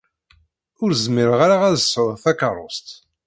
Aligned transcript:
Ur 0.83 0.91
zmireɣ 1.03 1.39
ara 1.45 1.57
ad 1.67 1.77
sɛuɣ 1.79 2.13
takeṛṛust. 2.23 2.87